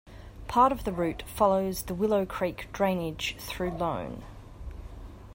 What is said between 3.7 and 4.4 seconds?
Ione.